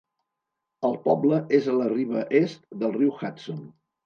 El 0.87 0.97
poble 1.03 1.41
és 1.59 1.67
a 1.67 1.75
la 1.83 1.91
riba 1.93 2.25
est 2.41 2.67
del 2.81 2.97
riu 2.97 3.15
Hudson. 3.21 3.63